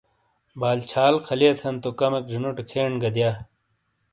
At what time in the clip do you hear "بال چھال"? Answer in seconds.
0.59-1.13